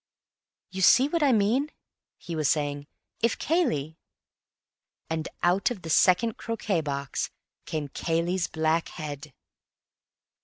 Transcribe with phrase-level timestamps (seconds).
[0.71, 1.69] "You see what I mean,"
[2.17, 2.87] he was saying.
[3.19, 3.99] "If Cayley—"
[5.11, 7.29] And out of the second croquet box
[7.67, 9.31] came Cayley's black head.